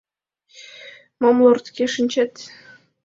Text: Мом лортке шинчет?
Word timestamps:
Мом 1.21 1.37
лортке 1.45 1.85
шинчет? 1.93 2.33